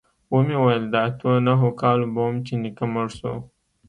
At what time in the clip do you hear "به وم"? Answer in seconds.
2.13-2.37